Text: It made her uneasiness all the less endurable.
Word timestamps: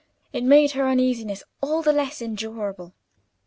It 0.33 0.43
made 0.43 0.71
her 0.71 0.87
uneasiness 0.87 1.43
all 1.61 1.83
the 1.83 1.91
less 1.93 2.23
endurable. 2.23 2.95